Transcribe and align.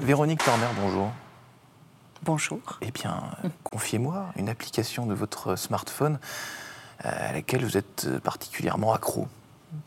Véronique 0.00 0.42
Turner, 0.42 0.66
bonjour. 0.80 1.10
Bonjour. 2.24 2.58
Eh 2.80 2.90
bien, 2.90 3.20
confiez-moi 3.64 4.26
une 4.36 4.48
application 4.48 5.04
de 5.04 5.14
votre 5.14 5.56
smartphone 5.56 6.18
euh, 7.04 7.28
à 7.28 7.32
laquelle 7.32 7.64
vous 7.64 7.76
êtes 7.76 8.08
particulièrement 8.24 8.94
accro. 8.94 9.28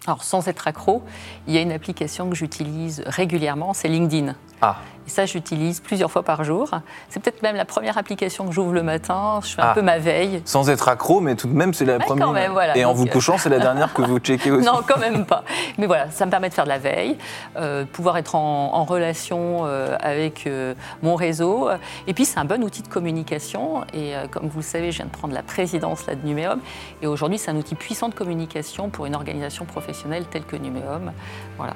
Alors, 0.05 0.23
sans 0.23 0.47
être 0.47 0.67
accro, 0.67 1.03
il 1.47 1.53
y 1.55 1.57
a 1.57 1.61
une 1.61 1.71
application 1.71 2.29
que 2.29 2.35
j'utilise 2.35 3.03
régulièrement, 3.07 3.73
c'est 3.73 3.87
LinkedIn. 3.87 4.35
Ah, 4.65 4.77
Et 5.05 5.09
ça, 5.09 5.25
j'utilise 5.25 5.81
plusieurs 5.81 6.09
fois 6.09 6.23
par 6.23 6.45
jour. 6.45 6.69
C'est 7.09 7.19
peut-être 7.21 7.41
même 7.41 7.57
la 7.57 7.65
première 7.65 7.97
application 7.97 8.45
que 8.47 8.53
j'ouvre 8.53 8.71
le 8.71 8.83
matin. 8.83 9.41
Je 9.43 9.49
fais 9.49 9.61
un 9.61 9.71
Ah. 9.71 9.73
peu 9.73 9.81
ma 9.81 9.97
veille. 9.99 10.41
sans 10.45 10.69
être 10.69 10.87
accro, 10.87 11.19
mais 11.19 11.35
tout 11.35 11.47
de 11.47 11.53
même, 11.53 11.73
c'est 11.73 11.83
la 11.83 11.97
Ouais, 11.97 12.05
première. 12.05 12.25
quand 12.27 12.31
même, 12.31 12.53
voilà. 12.53 12.77
Et 12.77 12.85
en 12.85 12.93
vous 12.93 13.03
euh, 13.05 13.09
couchant, 13.09 13.37
c'est 13.37 13.49
la 13.49 13.59
dernière 13.59 13.93
que 13.93 14.01
vous 14.01 14.17
checkez 14.19 14.49
aussi. 14.55 14.65
Non, 14.65 14.79
quand 14.87 14.97
même 14.99 15.25
pas. 15.25 15.43
Mais 15.77 15.87
voilà, 15.87 16.09
ça 16.09 16.25
me 16.25 16.31
permet 16.31 16.47
de 16.47 16.53
faire 16.53 16.63
de 16.63 16.69
la 16.69 16.77
veille, 16.77 17.17
euh, 17.57 17.83
pouvoir 17.83 18.15
être 18.15 18.35
en, 18.35 18.73
en 18.75 18.85
relation 18.85 19.63
euh, 19.65 19.97
avec 19.99 20.47
euh, 20.47 20.73
mon 21.01 21.15
réseau. 21.15 21.67
Et 22.07 22.13
puis, 22.13 22.23
c'est 22.23 22.39
un 22.39 22.45
bon 22.45 22.63
outil 22.63 22.81
de 22.81 22.87
communication. 22.87 23.83
Et 23.93 24.13
comme 24.31 24.47
vous 24.47 24.59
le 24.59 24.63
savez, 24.63 24.93
je 24.93 24.97
viens 24.99 25.07
de 25.07 25.11
prendre 25.11 25.33
la 25.33 25.43
présidence 25.43 26.05
là, 26.07 26.15
de 26.15 26.25
Numéum. 26.25 26.61
Et 27.01 27.07
aujourd'hui, 27.07 27.37
c'est 27.39 27.51
un 27.51 27.57
outil 27.57 27.75
puissant 27.75 28.07
de 28.07 28.15
communication 28.15 28.89
pour 28.89 29.05
une 29.05 29.15
organisation 29.15 29.65
professionnelle 29.65 30.23
telle 30.27 30.45
que 30.45 30.55
Numéum. 30.55 31.11
Voilà. 31.57 31.73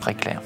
Très 0.00 0.14
clair. 0.14 0.40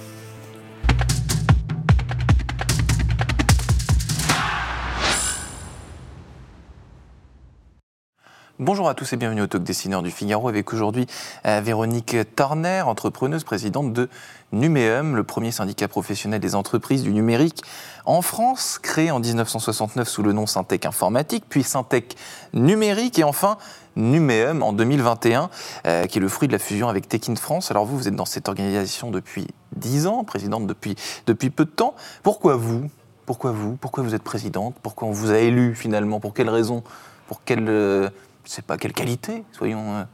Bonjour 8.61 8.89
à 8.89 8.95
tous 8.95 9.13
et 9.13 9.17
bienvenue 9.17 9.43
au 9.43 9.49
Talk 9.49 9.65
Dessineur 9.65 10.01
du 10.01 10.13
Figaro 10.13 10.49
avec 10.49 10.73
aujourd'hui 10.73 11.09
euh, 11.45 11.61
Véronique 11.61 12.17
Torner, 12.37 12.83
entrepreneuse 12.83 13.43
présidente 13.43 13.93
de 13.93 14.09
Numéum, 14.53 15.17
le 15.17 15.25
premier 15.25 15.51
syndicat 15.51 15.89
professionnel 15.89 16.39
des 16.39 16.55
entreprises 16.55 17.03
du 17.03 17.13
numérique 17.13 17.63
en 18.05 18.23
France, 18.23 18.79
créé 18.81 19.11
en 19.11 19.19
1969 19.19 20.09
sous 20.09 20.23
le 20.23 20.33
nom 20.33 20.47
Syntec 20.47 20.87
Informatique, 20.87 21.47
puis 21.49 21.65
Syntec 21.65 22.15
Numérique 22.53 23.19
et 23.19 23.25
enfin 23.25 23.59
Numéum 23.97 24.63
en 24.63 24.73
2021, 24.73 25.51
euh, 25.89 26.07
qui 26.07 26.19
est 26.19 26.21
le 26.21 26.29
fruit 26.29 26.47
de 26.47 26.53
la 26.53 26.61
fusion 26.61 26.89
avec 26.89 27.09
Tekin 27.09 27.35
France. 27.35 27.73
Alors 27.73 27.85
vous, 27.85 27.99
vous 27.99 28.07
êtes 28.07 28.15
dans 28.15 28.25
cette 28.25 28.49
organisation 28.49 29.11
depuis 29.11 29.49
10 29.75 30.07
ans, 30.07 30.23
présidente 30.23 30.69
depuis, 30.69 30.95
depuis 31.27 31.51
peu 31.51 31.65
de 31.65 31.71
temps. 31.71 31.97
Pourquoi 32.23 32.55
vous? 32.55 32.89
Pourquoi 33.27 33.51
vous? 33.51 33.75
Pourquoi 33.75 34.05
vous 34.05 34.15
êtes 34.15 34.23
présidente? 34.23 34.77
Pourquoi 34.81 35.09
on 35.09 35.11
vous 35.11 35.33
a 35.33 35.39
élu 35.39 35.75
finalement? 35.75 36.21
Pour 36.21 36.35
quelles 36.35 36.51
raisons 36.51 36.85
Pour 37.27 37.43
quelle, 37.43 37.69
euh, 37.69 38.11
sais 38.51 38.63
pas, 38.63 38.77
quelle 38.77 38.93
qualité 38.93 39.45
Soyons. 39.53 39.95
euh, 39.99 40.05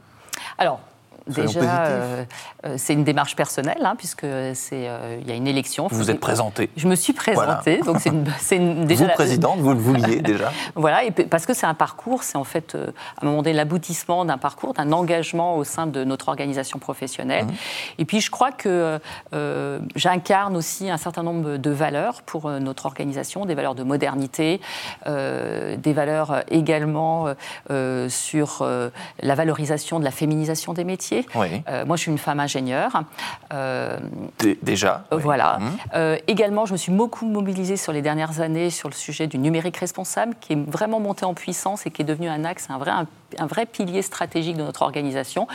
déjà, 1.27 1.85
euh, 1.85 2.23
euh, 2.65 2.75
c'est 2.77 2.93
une 2.93 3.03
démarche 3.03 3.35
personnelle, 3.35 3.81
hein, 3.83 3.95
puisque 3.97 4.25
c'est, 4.53 4.87
euh, 4.87 5.19
il 5.21 5.27
y 5.27 5.31
a 5.31 5.35
une 5.35 5.47
élection. 5.47 5.87
vous 5.89 5.97
vous 5.97 6.11
êtes 6.11 6.19
présentée. 6.19 6.69
Je 6.75 6.87
me 6.87 6.95
suis 6.95 7.13
présentée, 7.13 7.77
donc 7.79 7.97
c'est 7.99 8.57
une, 8.57 8.85
déjà 8.85 9.03
vous 9.03 9.07
la- 9.09 9.13
présidente, 9.13 9.59
vous 9.59 9.73
le 9.73 9.79
vouliez 9.79 10.21
déjà. 10.21 10.51
Voilà, 10.75 11.03
et 11.03 11.11
parce 11.11 11.45
que 11.45 11.53
c'est 11.53 11.65
un 11.65 11.73
parcours, 11.73 12.23
c'est 12.23 12.37
en 12.37 12.43
fait 12.43 12.75
euh, 12.75 12.91
à 13.17 13.25
un 13.25 13.29
moment 13.29 13.41
donné 13.41 13.53
l'aboutissement 13.53 14.25
d'un 14.25 14.37
parcours, 14.37 14.73
d'un 14.73 14.91
engagement 14.91 15.57
au 15.57 15.63
sein 15.63 15.87
de 15.87 16.03
notre 16.03 16.29
organisation 16.29 16.79
professionnelle. 16.79 17.45
Mhm. 17.45 17.53
Et 17.99 18.05
puis 18.05 18.21
je 18.21 18.31
crois 18.31 18.51
que 18.51 18.99
j'incarne 19.95 20.55
aussi 20.55 20.89
un 20.89 20.97
certain 20.97 21.23
nombre 21.23 21.57
de 21.57 21.71
valeurs 21.71 22.21
pour 22.23 22.49
notre 22.49 22.85
organisation, 22.85 23.45
des 23.45 23.55
valeurs 23.55 23.75
de 23.75 23.83
modernité, 23.83 24.61
des 25.05 25.93
valeurs 25.93 26.43
également 26.49 27.33
sur 28.09 28.65
la 29.21 29.35
valorisation 29.35 29.99
de 29.99 30.03
la 30.03 30.11
féminisation 30.11 30.73
des 30.73 30.83
métiers. 30.83 31.10
Oui. 31.35 31.61
Euh, 31.67 31.85
moi, 31.85 31.95
je 31.97 32.01
suis 32.03 32.11
une 32.11 32.17
femme 32.17 32.39
ingénieure. 32.39 33.03
Euh, 33.53 33.97
Dé- 34.39 34.57
Déjà. 34.61 35.03
oui. 35.11 35.19
voilà. 35.21 35.57
Mhm. 35.59 35.71
Euh, 35.95 36.17
également, 36.27 36.65
je 36.65 36.73
me 36.73 36.77
suis 36.77 36.91
beaucoup 36.91 37.25
mobilisée 37.25 37.77
sur 37.77 37.91
les 37.93 38.01
dernières 38.01 38.39
années 38.41 38.69
sur 38.69 38.89
le 38.89 38.93
sujet 38.95 39.27
du 39.27 39.37
numérique 39.37 39.77
responsable, 39.77 40.35
qui 40.39 40.53
est 40.53 40.69
vraiment 40.69 40.99
monté 40.99 41.25
en 41.25 41.33
puissance 41.33 41.85
et 41.85 41.91
qui 41.91 42.01
est 42.01 42.05
devenu 42.05 42.27
un 42.29 42.45
axe, 42.45 42.67
un 42.69 42.77
vrai, 42.77 42.91
un 43.39 43.45
vrai 43.47 43.65
pilier 43.65 44.01
stratégique 44.01 44.57
de 44.57 44.63
notre 44.63 44.81
organisation. 44.81 45.47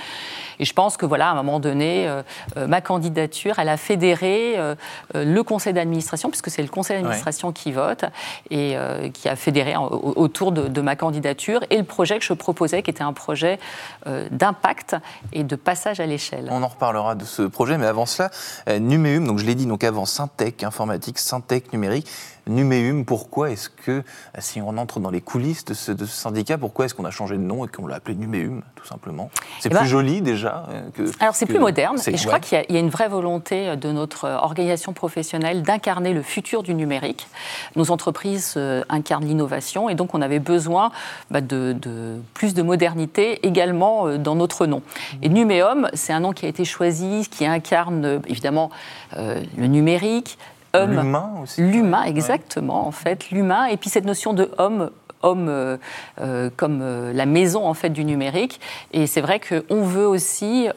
Et 0.59 0.65
je 0.65 0.73
pense 0.73 0.97
que 0.97 1.05
voilà, 1.07 1.29
à 1.29 1.33
un 1.33 1.35
moment 1.43 1.61
donné, 1.61 2.09
euh, 2.09 2.23
euh, 2.57 2.67
ma 2.67 2.81
candidature, 2.81 3.59
elle 3.59 3.69
a 3.69 3.77
fédéré 3.77 4.55
euh, 4.57 4.75
euh, 5.15 5.25
le 5.25 5.43
conseil 5.43 5.73
d'administration, 5.75 6.31
puisque 6.31 6.51
c'est 6.51 6.63
le 6.63 6.69
conseil 6.69 6.97
d'administration 6.97 7.53
qui 7.53 7.73
vote, 7.73 8.05
et 8.51 8.77
euh, 8.77 9.11
qui 9.11 9.29
a 9.29 9.37
fédéré 9.37 9.77
en- 9.77 9.87
autour 9.89 10.53
de, 10.53 10.69
de 10.69 10.81
ma 10.81 10.97
candidature 10.97 11.61
et 11.71 11.77
le 11.77 11.85
projet 11.85 12.19
que 12.19 12.25
je 12.25 12.33
proposais, 12.33 12.83
qui 12.83 12.91
était 12.91 13.03
un 13.05 13.13
projet 13.13 13.59
d'impact 14.31 14.97
et 15.33 15.45
de 15.45 15.57
passage 15.57 16.01
à 16.01 16.07
l'échelle. 16.07 16.49
On 16.51 16.63
en 16.63 16.69
reparlera 16.69 17.15
de 17.15 17.25
ce 17.25 17.43
projet, 17.43 17.77
mais 17.79 17.87
avant 17.87 18.07
cela, 18.07 18.31
Numéum, 18.79 19.27
donc 19.27 19.39
je 19.39 19.45
l'ai 19.45 19.55
dit, 19.55 19.67
donc 19.67 19.85
avant 19.85 20.05
Syntec 20.07 20.63
informatique, 20.63 21.19
Syntec 21.19 21.73
numérique. 21.73 22.07
Numéum, 22.49 23.05
pourquoi 23.05 23.51
est-ce 23.51 23.69
que, 23.69 23.91
euh, 23.91 24.03
si 24.39 24.61
on 24.61 24.77
entre 24.79 25.01
dans 25.01 25.11
les 25.11 25.21
coulisses 25.21 25.65
de 25.65 25.75
ce, 25.75 25.91
de 25.91 26.07
ce 26.07 26.15
syndicat, 26.17 26.59
pourquoi 26.59 26.85
est-ce 26.85 26.95
qu'on 26.95 27.05
a 27.05 27.11
changé 27.11 27.37
de 27.37 27.43
nom 27.43 27.65
et 27.65 27.69
qu'on 27.69 27.87
l'a 27.87 27.97
appelé 27.97 28.15
Numéum, 28.17 28.63
tout 28.77 28.87
simplement? 28.87 29.31
C'est 29.61 29.67
Eh 29.69 29.71
plus 29.71 29.81
ben, 29.81 29.85
joli 29.85 30.21
déjà 30.23 30.67
euh, 30.71 30.83
que. 30.95 31.11
Alors 31.21 31.35
c'est 31.35 31.47
plus 31.47 31.59
moderne 31.59 31.99
et 32.07 32.17
je 32.17 32.27
crois 32.27 32.39
qu'il 32.39 32.57
y, 32.57 32.61
a- 32.61 32.65
il 32.69 32.75
y 32.75 32.79
a 32.79 32.81
une 32.81 32.89
vraie 32.91 33.09
volonté 33.09 33.75
de 33.77 33.91
notre 33.91 34.27
euh, 34.27 34.37
organisation 34.37 34.93
professionnelle 34.93 35.63
d'incarner 35.63 36.13
le 36.13 36.23
futur 36.23 36.63
du 36.63 36.75
numérique. 36.75 37.27
Nos 37.75 37.91
entreprises 37.91 38.55
euh, 38.57 38.85
incarnent 38.89 39.25
l'innovation 39.25 39.89
et 39.89 39.95
donc 39.97 40.15
on 40.15 40.23
avait 40.23 40.39
besoin 40.39 40.93
bah, 41.33 41.41
de, 41.41 41.73
de 41.81 42.21
plus 42.35 42.55
de 42.55 42.63
modernité 42.63 43.45
également 43.47 44.07
euh, 44.07 44.19
dans 44.19 44.37
notre 44.37 44.67
nom. 44.67 44.83
Et 45.23 45.29
Numéum, 45.29 45.89
c'est 45.95 46.13
un 46.13 46.21
nom 46.21 46.33
qui 46.33 46.47
a 46.47 46.49
été 46.49 46.65
choisi, 46.65 47.27
qui 47.29 47.45
incarne 47.45 48.05
euh, 48.05 48.19
évidemment 48.29 48.71
euh, 49.17 49.43
le 49.57 49.67
numérique, 49.67 50.39
homme, 50.83 50.93
L'humain 50.93 51.31
aussi. 51.43 51.61
L'humain, 51.63 52.03
Ouais. 52.03 52.11
exactement, 52.11 52.87
en 52.87 52.91
fait, 52.93 53.31
l'humain, 53.31 53.67
et 53.67 53.77
puis 53.77 53.91
cette 53.91 54.05
notion 54.05 54.33
de 54.33 54.51
homme. 54.59 54.91
Euh, 55.27 55.77
euh, 56.21 56.51
comme 56.57 56.81
euh, 56.83 57.13
la 57.13 57.27
maison 57.27 57.67
en 57.67 57.75
fait 57.75 57.91
du 57.91 58.05
numérique 58.05 58.61
et 58.93 59.07
c'est 59.07 59.21
vrai 59.21 59.41
qu'on 59.41 59.83
veut 59.83 60.07
aussi 60.07 60.69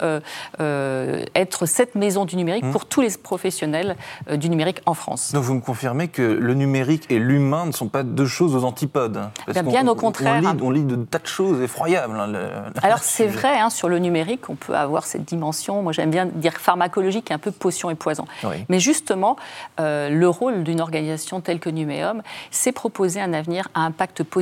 être 1.35 1.65
cette 1.65 1.95
maison 1.95 2.25
du 2.25 2.35
numérique 2.35 2.49
Mmh. 2.65 2.71
pour 2.71 2.85
tous 2.87 3.01
les 3.01 3.09
professionnels 3.21 3.95
du 4.35 4.49
numérique 4.49 4.81
en 4.85 4.93
France. 4.93 5.31
Donc 5.33 5.43
vous 5.43 5.53
me 5.53 5.61
confirmez 5.61 6.07
que 6.07 6.21
le 6.21 6.53
numérique 6.55 7.05
et 7.09 7.19
l'humain 7.19 7.65
ne 7.67 7.71
sont 7.71 7.87
pas 7.87 8.03
deux 8.03 8.25
choses 8.25 8.55
aux 8.55 8.63
antipodes 8.63 9.17
hein, 9.17 9.31
Bien- 9.63 9.87
au 9.87 9.91
on- 9.91 9.95
contraire. 9.95 10.41
On 10.43 10.51
lit, 10.53 10.59
on 10.63 10.71
lit 10.71 10.83
de 10.83 10.95
tas 10.95 11.19
de 11.19 11.27
choses 11.27 11.61
effroyables. 11.61 12.19
hein, 12.19 12.27
le- 12.27 12.49
Alors 12.83 12.99
c'est 13.03 13.27
vrai, 13.27 13.59
hein, 13.59 13.69
sur 13.69 13.87
le 13.87 13.99
numérique, 13.99 14.49
on 14.49 14.55
peut 14.55 14.73
avoir 14.75 15.05
cette 15.05 15.25
dimension, 15.25 15.81
moi 15.83 15.91
j'aime 15.93 16.09
bien 16.11 16.25
dire 16.25 16.53
pharmacologique, 16.53 17.31
un 17.31 17.37
peu 17.37 17.51
potion 17.51 17.89
et 17.89 17.95
poison. 17.95 18.25
Oui. 18.43 18.55
Mais 18.69 18.79
justement, 18.79 19.35
euh, 19.79 20.09
le 20.09 20.27
rôle 20.27 20.63
d'une 20.63 20.81
organisation 20.81 21.39
telle 21.41 21.59
que 21.59 21.69
Numéum, 21.69 22.21
c'est 22.51 22.71
proposer 22.71 23.21
un 23.21 23.33
avenir 23.33 23.67
à 23.73 23.81
impact 23.81 24.23
positif 24.23 24.38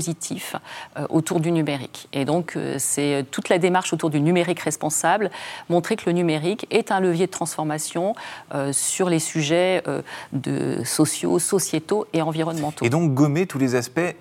euh, 0.97 1.05
autour 1.09 1.39
du 1.39 1.51
numérique. 1.51 2.07
Et 2.13 2.25
donc 2.25 2.55
euh, 2.55 2.75
c'est 2.77 3.25
toute 3.31 3.49
la 3.49 3.57
démarche 3.57 3.93
autour 3.93 4.09
du 4.09 4.21
numérique 4.21 4.59
responsable, 4.59 5.29
montrer 5.69 5.95
que 5.95 6.03
le 6.05 6.11
numérique 6.11 6.67
est 6.71 6.91
un 6.91 6.99
levier 6.99 7.27
de 7.27 7.31
transformation 7.31 8.15
euh, 8.53 8.73
sur 8.73 9.09
les 9.09 9.19
sujets 9.19 9.83
euh, 9.87 10.83
sociaux, 10.83 11.39
sociétaux 11.39 12.05
et 12.13 12.21
environnementaux. 12.21 12.85
Et 12.85 12.89
donc 12.89 13.13
gommer 13.13 13.45
tous 13.45 13.59
les 13.59 13.75
aspects 13.75 14.15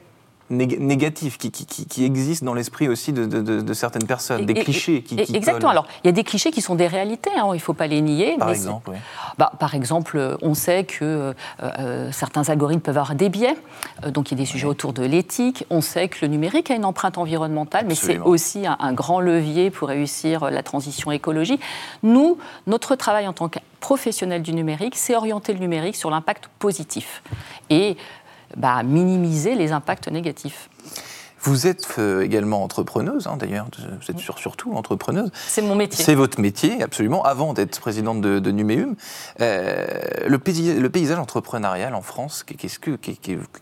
nég- 0.51 0.79
négatifs 0.79 1.39
qui, 1.39 1.51
qui- 1.51 1.67
qui- 1.67 1.87
qui 1.87 2.05
existent 2.05 2.47
dans 2.47 2.55
l'esprit 2.55 2.89
aussi 2.89 3.13
de, 3.13 3.27
de- 3.27 3.41
de- 3.41 3.61
de 3.61 3.75
certaines 3.75 4.07
personnes, 4.07 4.47
des 4.47 4.53
Et- 4.55 4.63
clichés 4.65 5.03
qui, 5.03 5.19
Exactement. 5.21 5.59
collent. 5.59 5.71
Alors, 5.71 5.87
il 6.05 6.07
y 6.07 6.11
a 6.11 6.13
des 6.13 6.25
clichés 6.25 6.51
qui 6.51 6.61
sont 6.61 6.75
des 6.75 6.87
réalités, 6.87 7.31
hein, 7.37 7.47
il 7.53 7.55
ne 7.55 7.59
faut 7.59 7.75
pas 7.75 7.87
les 7.87 8.01
nier. 8.01 8.37
Par 8.39 8.49
mais 8.49 8.55
exemple, 8.55 8.91
oui. 8.91 8.97
Bah, 9.39 9.53
par 9.59 9.75
exemple, 9.75 10.37
on 10.43 10.55
sait 10.55 10.85
que 10.85 11.05
euh, 11.05 11.33
euh, 11.63 12.11
certains 12.13 12.49
algorithmes 12.49 12.81
peuvent 12.81 12.97
avoir 12.99 13.15
des 13.15 13.29
biais, 13.29 13.57
euh, 14.05 14.11
donc 14.11 14.31
il 14.31 14.39
y 14.39 14.41
a 14.41 14.43
des 14.43 14.47
sujets 14.47 14.67
autour 14.67 14.93
de 14.93 15.03
l'éthique. 15.05 15.65
On 15.71 15.81
sait 15.81 16.09
que 16.09 16.19
le 16.23 16.29
numérique 16.29 16.71
a 16.71 16.75
une 16.75 16.85
empreinte 16.85 17.19
environnementale, 17.19 17.85
mais 17.89 17.95
c'est 17.95 18.19
aussi 18.19 18.67
un, 18.67 18.77
un 18.81 18.93
grand 18.93 19.21
levier 19.21 19.71
pour 19.71 19.89
réussir 19.89 20.45
euh, 20.45 20.51
la 20.51 20.63
transition 20.63 21.11
écologique. 21.13 21.61
Nous, 22.03 22.39
notre 22.67 22.95
travail 22.97 23.27
en 23.27 23.33
tant 23.33 23.49
que 23.49 23.59
professionnel 23.81 24.43
du 24.43 24.53
numérique, 24.53 24.97
c'est 24.97 25.15
orienter 25.15 25.53
le 25.53 25.59
numérique 25.61 25.97
sur 25.97 26.11
l'impact 26.11 26.49
positif 26.59 27.23
et 27.71 27.97
bah, 28.57 28.83
minimiser 28.83 29.55
les 29.55 29.73
impacts 29.73 30.09
négatifs. 30.09 30.69
Vous 31.43 31.67
êtes 31.67 31.87
euh, 31.99 32.23
également 32.23 32.63
entrepreneuse, 32.65 33.27
hein, 33.27 33.37
d'ailleurs, 33.37 33.67
vous 33.79 34.11
êtes 34.11 34.19
sur- 34.19 34.39
surtout 34.39 34.73
entrepreneuse. 34.73 35.31
C'est 35.47 35.63
mon 35.63 35.75
métier. 35.77 36.05
C'est 36.05 36.15
votre 36.15 36.41
métier, 36.41 36.83
absolument, 36.83 37.23
avant 37.25 37.53
d'être 37.53 37.79
présidente 37.79 38.21
de, 38.21 38.39
de 38.39 38.51
Numéum. 38.51 38.97
Euh, 39.41 39.85
le, 40.27 40.39
pays- 40.39 40.75
le 40.75 40.91
paysage 40.91 41.19
entrepreneurial 41.19 41.95
en 41.95 42.01
France, 42.01 42.43
qu'est-ce 42.43 42.79
que, 42.79 42.99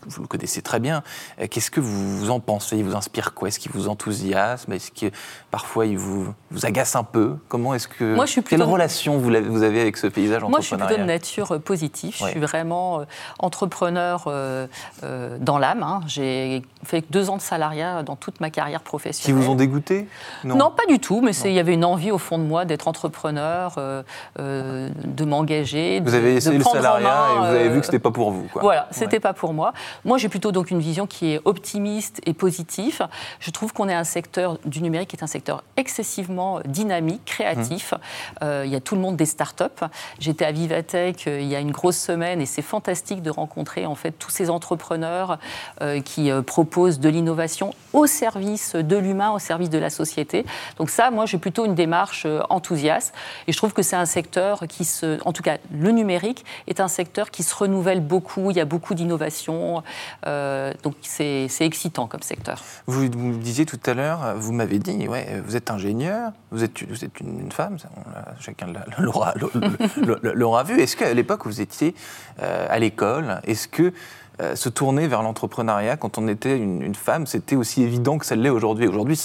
vous 0.07 0.21
le 0.21 0.27
connaissez 0.27 0.61
très 0.61 0.79
bien, 0.79 1.03
euh, 1.39 1.47
qu'est-ce 1.49 1.69
que 1.69 1.79
vous, 1.81 2.17
vous 2.17 2.29
en 2.31 2.39
pensez? 2.39 2.77
Il 2.77 2.85
vous 2.85 2.95
inspire 2.95 3.33
quoi? 3.33 3.49
Est-ce 3.49 3.59
qu'il 3.59 3.71
vous 3.71 3.87
enthousiasme? 3.89 4.71
Est-ce 4.71 4.89
que 4.91 5.13
parfois 5.51 5.85
il 5.85 5.97
vous, 5.97 6.33
vous 6.51 6.65
agace 6.65 6.95
un 6.95 7.03
peu? 7.03 7.35
Comment 7.49 7.73
est-ce 7.75 7.87
que 7.87 8.15
Moi, 8.15 8.25
je 8.25 8.31
suis 8.31 8.43
Quelle 8.43 8.63
relation 8.63 9.17
vous, 9.19 9.29
avez 9.31 9.81
avec 9.81 9.97
ce 9.97 10.07
paysage 10.07 10.41
Moi, 10.43 10.59
je 10.61 10.65
suis 10.67 10.75
plutôt 10.75 10.87
de 10.95 11.01
entrepreneurial? 11.01 11.05
nature 11.07 11.61
positive. 11.61 12.15
Je 12.17 12.23
suis 12.25 12.39
vraiment 12.39 13.01
entrepreneur 13.39 14.23
euh, 14.27 14.65
euh, 15.03 15.37
dans 15.39 15.59
l'âme. 15.59 15.83
hein. 15.83 15.99
J'ai 16.07 16.63
fait 16.83 17.03
deux 17.11 17.29
ans 17.29 17.37
de 17.37 17.41
salariat 17.41 17.74
l'entrepreneuriat 17.75 18.03
dans 18.03 18.15
toute 18.15 18.39
ma 18.39 18.49
carrière 18.49 18.81
professionnelle. 18.81 19.39
Qui 19.39 19.45
vous 19.45 19.51
ont 19.51 19.55
dégoûté? 19.55 20.07
Non. 20.43 20.71
pas 20.71 20.85
du 20.87 20.99
tout, 20.99 21.21
mais 21.21 21.31
il 21.31 21.51
y 21.51 21.59
avait 21.59 21.73
une 21.73 21.85
envie 21.85 22.11
au 22.11 22.17
fond 22.17 22.37
de 22.37 22.43
moi 22.43 22.65
d'être 22.65 22.87
entrepreneur, 22.87 23.75
euh, 23.77 24.03
euh, 24.39 24.89
de 25.03 25.25
m'engager. 25.25 26.01
Vous 26.01 26.13
avez 26.13 26.35
essayé 26.35 26.57
le 26.57 26.63
salariat 26.63 27.27
et 27.33 27.39
vous 27.39 27.45
avez 27.45 27.69
vu 27.69 27.79
que 27.79 27.85
c'était 27.85 27.99
pas 27.99 28.11
pour 28.11 28.31
vous. 28.31 28.47
Quoi. 28.51 28.61
Voilà, 28.61 28.87
c'était 28.91 29.19
pas 29.19 29.33
pour 29.33 29.53
moi. 29.53 29.73
Moi, 30.03 30.17
j'ai 30.17 30.29
plutôt 30.29 30.51
donc 30.51 30.71
une 30.71 30.79
vision 30.79 31.07
qui 31.07 31.33
est 31.33 31.41
optimiste 31.45 32.21
et 32.25 32.33
positive. 32.33 33.07
Je 33.39 33.51
trouve 33.51 33.73
qu'on 33.73 33.89
est 33.89 33.93
un 33.93 34.03
secteur 34.03 34.57
du 34.65 34.81
numérique 34.81 35.09
qui 35.09 35.15
est 35.15 35.23
un 35.23 35.27
secteur 35.27 35.63
excessivement 35.77 36.59
dynamique, 36.65 37.23
créatif. 37.25 37.93
Mmh. 38.41 38.45
il 38.65 38.69
y 38.69 38.75
a 38.75 38.79
tout 38.79 38.95
le 38.95 39.01
monde 39.01 39.15
des 39.15 39.25
start-up. 39.25 39.83
J'étais 40.19 40.45
à 40.45 40.51
Vivatech 40.51 41.25
il 41.25 41.47
y 41.47 41.55
a 41.55 41.59
une 41.59 41.71
grosse 41.71 41.97
semaine 41.97 42.41
et 42.41 42.45
c'est 42.45 42.61
fantastique 42.61 43.21
de 43.21 43.29
rencontrer 43.29 43.85
en 43.85 43.95
fait 43.95 44.11
tous 44.11 44.29
ces 44.29 44.49
entrepreneurs 44.49 45.37
qui 46.03 46.31
proposent 46.45 46.99
de 46.99 47.09
l'innovation 47.09 47.54
au 47.93 48.07
service 48.07 48.75
de 48.75 48.97
l'humain, 48.97 49.31
au 49.31 49.39
service 49.39 49.69
de 49.69 49.77
la 49.77 49.89
société. 49.89 50.45
Donc 50.77 50.89
ça, 50.89 51.11
moi, 51.11 51.25
j'ai 51.25 51.37
plutôt 51.37 51.65
une 51.65 51.75
démarche 51.75 52.23
euh, 52.25 52.41
enthousiaste. 52.49 53.13
Et 53.47 53.51
je 53.51 53.57
trouve 53.57 53.73
que 53.73 53.81
c'est 53.81 53.95
un 53.95 54.05
secteur 54.05 54.65
qui 54.67 54.85
se... 54.85 55.19
En 55.25 55.33
tout 55.33 55.43
cas, 55.43 55.57
le 55.71 55.91
numérique 55.91 56.45
est 56.67 56.79
un 56.79 56.87
secteur 56.87 57.31
qui 57.31 57.43
se 57.43 57.55
renouvelle 57.55 58.01
beaucoup. 58.01 58.51
Il 58.51 58.57
y 58.57 58.61
a 58.61 58.65
beaucoup 58.65 58.93
d'innovations. 58.93 59.83
Euh, 60.25 60.73
donc 60.83 60.95
c'est 61.01 61.47
excitant 61.59 62.07
comme 62.07 62.21
secteur. 62.21 62.61
Vous, 62.87 63.07
vous 63.11 63.37
disiez 63.37 63.65
tout 63.65 63.79
à 63.85 63.93
l'heure, 63.93 64.35
vous 64.37 64.53
m'avez 64.53 64.79
dit, 64.79 65.07
ouais, 65.07 65.41
vous 65.45 65.55
êtes 65.55 65.71
ingénieur, 65.71 66.31
vous 66.51 66.63
êtes, 66.63 66.83
vous 66.87 67.03
êtes 67.03 67.19
une, 67.19 67.51
femme, 67.51 67.77
chacun 68.39 68.67
l'aura 68.97 70.63
vu. 70.63 70.79
Est-ce 70.81 70.95
qu'à 70.95 71.13
l'époque 71.13 71.45
vous 71.45 71.61
étiez 71.61 71.95
euh, 72.41 72.67
à 72.69 72.79
l'école, 72.79 73.41
est-ce 73.45 73.67
que 73.67 73.93
euh, 74.41 74.55
se 74.55 74.69
tourner 74.69 75.07
vers 75.07 75.21
l'entrepreneuriat 75.21 75.97
quand 75.97 76.17
on 76.17 76.27
était 76.27 76.57
une, 76.57 76.95
femme, 76.95 77.25
c'était 77.25 77.55
aussi 77.55 77.83
évident 77.83 78.17
que 78.17 78.25
ça 78.25 78.35
l'est 78.35 78.49
aujourd'hui. 78.49 78.87
Aujourd'hui, 78.87 79.17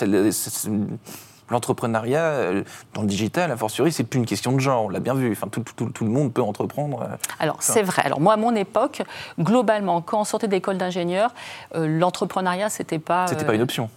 l'entrepreneuriat 1.50 2.22
euh, 2.22 2.62
dans 2.94 3.02
le 3.02 3.08
digital, 3.08 3.50
a 3.50 3.56
fortiori, 3.56 3.90
c'est 3.90 4.04
plus 4.04 4.20
une 4.20 4.26
question 4.26 4.52
de 4.52 4.60
genre, 4.60 4.84
on 4.84 4.88
l'a 4.88 5.00
bien 5.00 5.14
vu. 5.14 5.32
Enfin, 5.32 5.48
tout, 5.48 5.62
tout, 5.62 6.04
le 6.04 6.10
monde 6.10 6.32
peut 6.32 6.42
entreprendre. 6.42 7.02
Euh, 7.02 7.16
Alors, 7.40 7.56
c'est 7.60 7.82
vrai. 7.82 8.02
Alors, 8.04 8.20
moi, 8.20 8.34
à 8.34 8.36
mon 8.36 8.54
époque, 8.54 9.02
globalement, 9.38 10.00
quand 10.00 10.20
on 10.20 10.24
sortait 10.24 10.48
d'école 10.48 10.78
d'ingénieur, 10.78 11.34
l'entrepreneuriat, 11.74 12.68
c'était 12.68 13.00
pas. 13.00 13.26
C'était 13.26 13.44
pas 13.44 13.54
une 13.54 13.62
option 13.62 13.90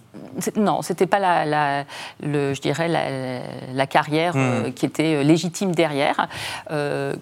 non, 0.56 0.82
c'était 0.82 1.06
pas 1.06 1.18
la, 1.18 1.84
le, 2.22 2.54
je 2.54 2.60
dirais 2.60 2.88
la, 2.88 3.86
carrière 3.86 4.36
hmm. 4.36 4.72
qui 4.74 4.86
était 4.86 5.22
légitime 5.22 5.74
derrière, 5.74 6.28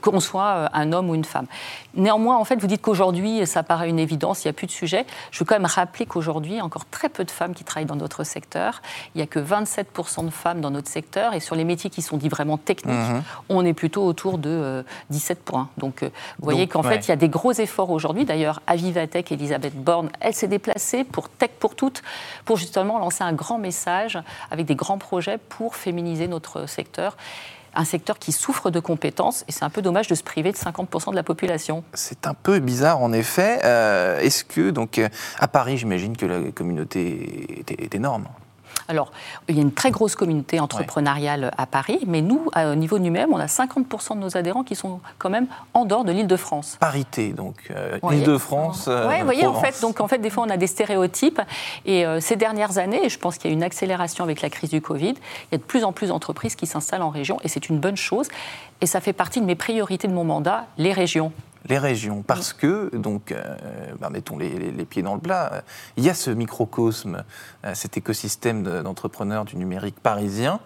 qu'on 0.00 0.20
soit 0.20 0.70
un 0.72 0.92
homme 0.92 1.10
ou 1.10 1.14
une 1.14 1.24
femme. 1.24 1.46
Néanmoins, 1.94 2.36
en 2.36 2.44
fait, 2.44 2.56
vous 2.56 2.66
dites 2.66 2.80
qu'aujourd'hui, 2.80 3.46
ça 3.46 3.62
paraît 3.62 3.88
une 3.88 3.98
évidence, 3.98 4.44
il 4.44 4.48
n'y 4.48 4.50
a 4.50 4.54
plus 4.54 4.66
de 4.66 4.72
sujet. 4.72 5.04
Je 5.30 5.38
veux 5.38 5.44
quand 5.44 5.54
même 5.54 5.66
rappeler 5.66 6.06
qu'aujourd'hui, 6.06 6.52
il 6.52 6.56
y 6.56 6.60
a 6.60 6.64
encore 6.64 6.86
très 6.86 7.08
peu 7.08 7.24
de 7.24 7.30
femmes 7.30 7.54
qui 7.54 7.64
travaillent 7.64 7.86
dans 7.86 7.96
notre 7.96 8.24
secteur. 8.24 8.80
Il 9.14 9.18
n'y 9.18 9.22
a 9.22 9.26
que 9.26 9.38
27% 9.38 10.24
de 10.24 10.30
femmes 10.30 10.60
dans 10.60 10.70
notre 10.70 10.88
secteur. 10.88 11.34
Et 11.34 11.40
sur 11.40 11.54
les 11.54 11.64
métiers 11.64 11.90
qui 11.90 12.00
sont 12.00 12.16
dits 12.16 12.28
vraiment 12.28 12.56
techniques, 12.56 12.94
mhm. 12.94 13.22
on 13.48 13.64
est 13.64 13.74
plutôt 13.74 14.04
autour 14.04 14.38
de 14.38 14.84
17 15.10 15.38
euh, 15.38 15.40
points. 15.44 15.68
Donc, 15.76 16.02
euh, 16.02 16.06
vous 16.38 16.44
voyez 16.44 16.66
qu'en 16.66 16.82
fait, 16.82 17.06
il 17.06 17.08
y 17.08 17.12
a 17.12 17.16
des 17.16 17.28
gros 17.28 17.52
efforts 17.52 17.90
aujourd'hui. 17.90 18.24
D'ailleurs, 18.24 18.60
Avivatech, 18.66 19.30
Elisabeth 19.30 19.74
Borne, 19.74 20.10
elle 20.20 20.34
s'est 20.34 20.48
déplacée 20.48 21.04
pour 21.04 21.28
Tech 21.28 21.50
pour 21.58 21.74
toutes, 21.74 22.02
pour 22.44 22.56
justement 22.56 22.98
lancer 23.02 23.24
un 23.24 23.32
grand 23.32 23.58
message 23.58 24.18
avec 24.50 24.66
des 24.66 24.74
grands 24.74 24.98
projets 24.98 25.38
pour 25.38 25.76
féminiser 25.76 26.28
notre 26.28 26.66
secteur 26.66 27.16
un 27.74 27.84
secteur 27.84 28.18
qui 28.18 28.32
souffre 28.32 28.70
de 28.70 28.80
compétences 28.80 29.44
et 29.48 29.52
c'est 29.52 29.64
un 29.64 29.70
peu 29.70 29.80
dommage 29.80 30.06
de 30.06 30.14
se 30.14 30.22
priver 30.22 30.52
de 30.52 30.56
50% 30.58 31.10
de 31.10 31.16
la 31.16 31.22
population. 31.22 31.84
C'est 31.94 32.26
un 32.26 32.34
peu 32.34 32.58
bizarre 32.58 33.00
en 33.00 33.14
effet. 33.14 33.60
Euh, 33.64 34.20
est-ce 34.20 34.44
que, 34.44 34.68
donc, 34.68 35.00
à 35.38 35.48
Paris, 35.48 35.78
j'imagine 35.78 36.14
que 36.14 36.26
la 36.26 36.52
communauté 36.52 37.64
est 37.66 37.94
énorme 37.94 38.26
alors, 38.88 39.10
il 39.48 39.56
y 39.56 39.58
a 39.58 39.62
une 39.62 39.72
très 39.72 39.90
grosse 39.90 40.14
communauté 40.14 40.60
entrepreneuriale 40.60 41.52
à 41.56 41.66
Paris, 41.66 42.00
mais 42.06 42.20
nous, 42.20 42.48
au 42.56 42.74
niveau 42.74 42.98
de 42.98 43.04
nous-mêmes, 43.04 43.32
on 43.32 43.38
a 43.38 43.46
50% 43.46 44.14
de 44.14 44.20
nos 44.20 44.36
adhérents 44.36 44.64
qui 44.64 44.74
sont 44.74 45.00
quand 45.18 45.30
même 45.30 45.46
en 45.74 45.84
dehors 45.84 46.04
de 46.04 46.12
l'Île-de-France. 46.12 46.76
Parité, 46.80 47.32
donc, 47.32 47.56
euh, 47.70 47.98
Île-de-France. 48.10 48.84
oui, 48.86 48.92
euh, 48.92 49.18
vous 49.18 49.24
voyez, 49.24 49.46
en 49.46 49.54
fait, 49.54 49.80
donc, 49.80 50.00
en 50.00 50.08
fait, 50.08 50.18
des 50.18 50.30
fois, 50.30 50.44
on 50.46 50.50
a 50.50 50.56
des 50.56 50.66
stéréotypes. 50.66 51.40
Et 51.84 52.04
euh, 52.06 52.20
ces 52.20 52.36
dernières 52.36 52.78
années, 52.78 53.08
je 53.08 53.18
pense 53.18 53.38
qu'il 53.38 53.50
y 53.50 53.52
a 53.52 53.56
une 53.56 53.62
accélération 53.62 54.24
avec 54.24 54.42
la 54.42 54.50
crise 54.50 54.70
du 54.70 54.80
Covid, 54.80 55.14
il 55.14 55.52
y 55.52 55.54
a 55.54 55.58
de 55.58 55.62
plus 55.62 55.84
en 55.84 55.92
plus 55.92 56.08
d'entreprises 56.08 56.54
qui 56.54 56.66
s'installent 56.66 57.02
en 57.02 57.10
région, 57.10 57.38
et 57.44 57.48
c'est 57.48 57.68
une 57.68 57.78
bonne 57.78 57.96
chose. 57.96 58.28
Et 58.80 58.86
ça 58.86 59.00
fait 59.00 59.12
partie 59.12 59.40
de 59.40 59.46
mes 59.46 59.54
priorités 59.54 60.08
de 60.08 60.12
mon 60.12 60.24
mandat, 60.24 60.66
les 60.76 60.92
régions 60.92 61.32
les 61.68 61.78
régions, 61.78 62.22
parce 62.22 62.52
que, 62.52 62.94
donc, 62.96 63.32
euh, 63.32 63.56
bah, 64.00 64.10
mettons 64.10 64.38
les, 64.38 64.84
pieds 64.84 65.02
dans 65.02 65.14
le 65.14 65.20
plat, 65.20 65.52
euh, 65.52 65.60
il 65.96 66.04
y 66.04 66.10
a 66.10 66.14
ce 66.14 66.30
microcosme, 66.30 67.24
euh, 67.64 67.74
cet 67.74 67.96
écosystème 67.96 68.62
d'entrepreneurs 68.82 69.44
du 69.44 69.56
numérique 69.56 70.00
parisien 70.00 70.60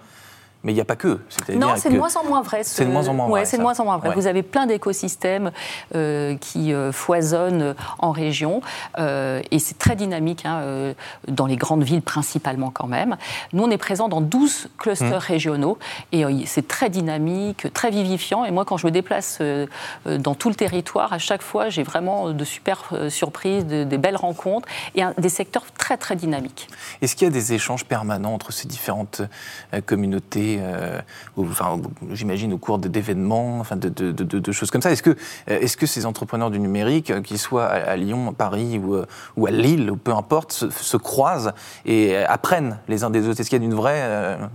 mais 0.67 0.73
il 0.73 0.75
n'y 0.75 0.81
a 0.81 0.85
pas 0.85 0.97
que. 0.97 1.21
Non, 1.55 1.75
c'est 1.77 1.91
de 1.91 1.97
moins 1.97 2.17
en 2.17 2.25
moins 2.25 2.43
vrai. 2.43 2.65
C'est 2.65 2.85
de 2.85 2.91
moins 2.91 3.07
en 3.07 3.15
moins 3.15 3.29
vrai. 3.29 3.45
c'est 3.45 3.57
de 3.57 3.63
moins 3.63 3.79
en 3.79 3.85
moins 3.85 3.99
vrai. 3.99 4.13
Vous 4.17 4.27
avez 4.27 4.43
plein 4.43 4.67
d'écosystèmes 4.67 5.53
euh, 5.95 6.37
qui 6.41 6.73
euh, 6.73 6.91
foisonnent 6.91 7.77
en 8.01 8.11
région 8.11 8.63
euh, 8.99 9.41
et 9.53 9.61
c'est 9.61 9.79
très 9.79 9.95
dynamique 9.95 10.45
hein, 10.45 10.93
dans 11.29 11.47
les 11.47 11.55
grandes 11.55 11.85
villes 11.85 12.03
principalement 12.03 12.71
quand 12.71 12.89
même. 12.89 13.17
Nous, 13.53 13.63
on 13.63 13.71
est 13.71 13.79
présent 13.79 14.09
dans 14.09 14.21
12 14.21 14.71
clusters 14.77 15.09
mmh. 15.09 15.15
régionaux 15.15 15.79
et 16.11 16.25
c'est 16.47 16.67
très 16.67 16.91
dynamique, 16.91 17.73
très 17.73 17.91
vivifiant. 17.91 18.45
Et 18.45 18.51
moi, 18.51 18.65
quand 18.65 18.77
je 18.77 18.89
me 18.89 18.91
déplace 18.91 19.41
dans 20.05 20.35
tout 20.35 20.49
le 20.49 20.57
territoire, 20.57 21.13
à 21.13 21.19
chaque 21.19 21.43
fois, 21.43 21.69
j'ai 21.69 21.85
vraiment 21.85 22.31
de 22.33 22.45
super 22.45 22.93
surprises, 23.09 23.67
de, 23.67 23.85
des 23.85 23.99
belles 23.99 24.17
rencontres 24.17 24.67
et 24.97 25.03
des 25.17 25.29
secteurs 25.29 25.67
très, 25.79 25.97
très 25.97 26.17
dynamiques. 26.17 26.69
Est-ce 27.03 27.15
qu'il 27.15 27.29
y 27.29 27.31
a 27.31 27.33
des 27.33 27.53
échanges 27.53 27.85
permanents 27.85 28.35
entre 28.35 28.51
ces 28.53 28.67
différentes 28.67 29.23
communautés 29.87 30.56
euh, 30.61 31.01
enfin, 31.37 31.81
j'imagine 32.13 32.53
au 32.53 32.59
cours 32.59 32.79
d'événements, 32.79 33.59
enfin, 33.61 33.77
de, 33.77 33.89
de, 33.89 34.53
choses 34.53 34.71
comme 34.71 34.83
ça. 34.83 34.91
Est-ce 34.91 35.03
que, 35.03 35.11
euh, 35.11 35.61
est 35.61 35.67
-ce 35.67 35.77
que 35.77 35.87
ces 35.87 36.07
entrepreneurs 36.07 36.51
du 36.51 36.59
numérique, 36.59 37.11
euh, 37.11 37.21
qu'ils 37.21 37.39
soient 37.39 37.67
à, 37.67 37.97
Lyon, 37.97 38.33
Paris 38.33 38.79
ou, 38.79 38.97
ou, 39.37 39.47
à 39.47 39.51
Lille, 39.51 39.91
ou 39.91 39.97
peu 39.97 40.13
importe, 40.13 40.53
se, 40.53 40.97
croisent 40.97 41.53
et 41.85 42.17
apprennent 42.17 42.79
les 42.89 43.05
uns 43.05 43.11
des 43.11 43.29
autres? 43.29 43.41
Est-ce 43.41 43.51
qu'il 43.51 43.61
y 43.61 43.63
a 43.63 43.65
une 43.65 43.75
vraie, 43.75 44.03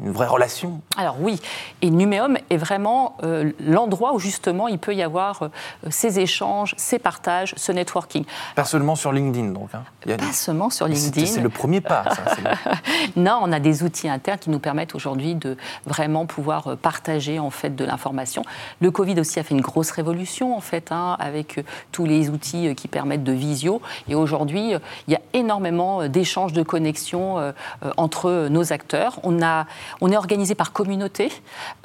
une 0.03 0.11
vraie 0.11 0.27
relation? 0.27 0.81
Alors 0.97 1.17
oui, 1.19 1.39
et 1.81 1.89
Numéum 1.89 2.37
est 2.49 2.57
vraiment 2.57 3.17
l'endroit 3.59 4.13
où 4.13 4.19
justement 4.19 4.67
il 4.67 4.79
peut 4.79 4.95
y 4.95 5.03
avoir 5.03 5.49
ces 5.89 6.19
échanges, 6.19 6.73
ces 6.77 6.99
partages, 6.99 7.53
ce 7.57 7.71
networking. 7.71 8.25
Pas 8.55 8.65
seulement 8.65 8.95
sur 8.95 9.11
LinkedIn 9.11 9.51
donc 9.51 9.69
hein. 9.73 9.83
Pas 10.05 10.33
seulement 10.33 10.69
sur 10.69 10.87
LinkedIn. 10.87 11.25
C'est 11.25 11.41
le 11.41 11.49
premier 11.49 11.81
pas. 11.81 12.03
Ça, 12.09 12.35
non, 13.15 13.39
on 13.41 13.51
a 13.51 13.59
des 13.59 13.83
outils 13.83 14.09
internes 14.09 14.39
qui 14.39 14.49
nous 14.49 14.59
permettent 14.59 14.95
aujourd'hui 14.95 15.35
de 15.35 15.57
vraiment 15.85 16.25
pouvoir 16.25 16.67
euh, 16.67 16.75
partager 16.75 17.39
en 17.39 17.49
fait 17.49 17.75
de 17.75 17.85
l'information. 17.85 18.43
Le 18.79 18.91
Covid 18.91 19.19
aussi 19.19 19.39
a 19.39 19.43
fait 19.43 19.53
une 19.53 19.61
grosse 19.61 19.91
révolution 19.91 20.55
en 20.55 20.61
fait 20.61 20.91
hein, 20.91 21.15
avec 21.19 21.57
euh, 21.57 21.63
tous 21.91 22.05
les 22.05 22.29
outils 22.29 22.67
euh, 22.67 22.73
qui 22.73 22.87
permettent 22.87 23.23
de 23.23 23.31
visio. 23.31 23.81
Et 24.07 24.15
aujourd'hui, 24.15 24.73
il 25.07 25.13
y 25.13 25.15
a 25.15 25.21
énormément 25.33 26.07
d'échanges, 26.07 26.53
de 26.53 26.63
connexions 26.63 27.53
entre 27.97 28.47
nos 28.49 28.73
acteurs. 28.73 29.19
On, 29.23 29.41
a, 29.41 29.65
on 30.01 30.11
est 30.11 30.17
organisé 30.17 30.55
par 30.55 30.71
communauté, 30.71 31.31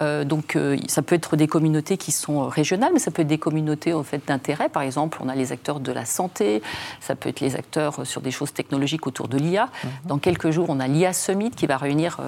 donc 0.01 0.59
ça 0.89 1.03
peut 1.03 1.15
être 1.15 1.37
des 1.37 1.47
communautés 1.47 1.97
qui 1.97 2.13
sont 2.13 2.49
régionales, 2.49 2.91
mais 2.93 2.99
ça 2.99 3.11
peut 3.11 3.23
être 3.23 3.29
des 3.29 3.39
communautés 3.39 3.93
en 3.93 4.03
fait 4.03 4.27
d'intérêt. 4.27 4.69
Par 4.69 4.83
exemple, 4.83 5.19
on 5.23 5.29
a 5.29 5.35
les 5.35 5.53
acteurs 5.53 5.81
de 5.81 5.93
la 5.93 6.05
santé, 6.05 6.63
ça 7.01 7.15
peut 7.15 7.29
être 7.29 7.41
les 7.41 7.57
acteurs 7.57 8.07
sur 8.07 8.21
des 8.21 8.31
choses 8.31 8.53
technologiques 8.53 9.07
autour 9.07 9.29
de 9.29 9.39
l'IA. 9.39 9.67
Mhm. 9.67 9.91
Dans 10.07 10.19
quelques 10.19 10.51
jours, 10.51 10.67
on 10.69 10.81
a 10.81 10.89
l'IA 10.89 11.13
Summit 11.13 11.51
qui 11.51 11.67
va 11.67 11.77
réunir 11.77 12.19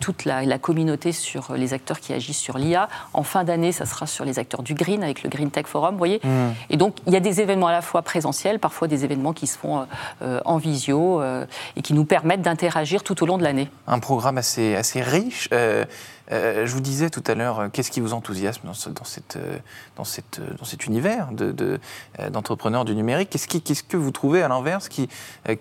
toute 0.00 0.24
la, 0.24 0.44
la 0.44 0.58
communauté 0.58 0.95
sur 1.12 1.54
les 1.54 1.72
acteurs 1.72 2.00
qui 2.00 2.12
agissent 2.12 2.38
sur 2.38 2.58
l'IA. 2.58 2.88
En 3.12 3.22
fin 3.22 3.44
d'année, 3.44 3.72
ça 3.72 3.86
sera 3.86 4.06
sur 4.06 4.24
les 4.24 4.38
acteurs 4.38 4.62
du 4.62 4.74
Green 4.74 5.02
avec 5.02 5.22
le 5.22 5.30
Green 5.30 5.50
Tech 5.50 5.66
Forum, 5.66 5.92
vous 5.92 5.98
voyez. 5.98 6.20
Hmm. 6.22 6.52
Et 6.70 6.76
donc, 6.76 6.96
il 7.06 7.12
y 7.12 7.16
a 7.16 7.20
des 7.20 7.40
événements 7.40 7.68
à 7.68 7.72
la 7.72 7.82
fois 7.82 8.02
présentiels, 8.02 8.58
parfois 8.58 8.88
des 8.88 9.04
événements 9.04 9.32
qui 9.32 9.46
se 9.46 9.58
font 9.58 9.86
euh, 10.22 10.40
en 10.44 10.56
visio 10.56 11.20
euh, 11.20 11.46
et 11.76 11.82
qui 11.82 11.94
nous 11.94 12.04
permettent 12.04 12.42
d'interagir 12.42 13.02
tout 13.02 13.22
au 13.22 13.26
long 13.26 13.38
de 13.38 13.42
l'année. 13.42 13.68
Un 13.86 13.98
programme 13.98 14.38
assez, 14.38 14.74
assez 14.74 15.02
riche. 15.02 15.48
Euh, 15.52 15.84
euh, 16.32 16.66
je 16.66 16.72
vous 16.72 16.80
disais 16.80 17.10
tout 17.10 17.22
à 17.26 17.34
l'heure, 17.34 17.60
euh, 17.60 17.68
qu'est-ce 17.72 17.90
qui 17.90 18.00
vous 18.00 18.12
enthousiasme 18.12 18.66
dans, 18.66 19.04
cette, 19.04 19.36
euh, 19.36 19.58
dans, 19.96 20.04
cette, 20.04 20.40
dans 20.58 20.64
cet 20.64 20.86
univers 20.86 21.28
d'entrepreneurs 22.30 22.84
de, 22.84 22.92
du 22.92 22.96
numérique? 22.96 23.30
Qu'est-ce 23.30 23.82
que 23.82 23.96
vous 23.96 24.10
trouvez 24.10 24.42
à 24.42 24.48
l'inverse 24.48 24.88
qui, 24.88 25.08